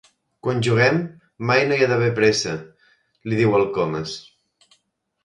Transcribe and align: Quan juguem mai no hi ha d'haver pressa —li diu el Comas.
Quan 0.45 0.61
juguem 0.67 0.95
mai 1.49 1.61
no 1.67 1.77
hi 1.79 1.85
ha 1.87 1.89
d'haver 1.91 2.07
pressa 2.21 2.55
—li 2.61 3.39
diu 3.41 3.59
el 3.59 3.67
Comas. 3.77 4.15